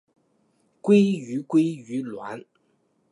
[0.81, 2.43] 鲑鱼鲑鱼卵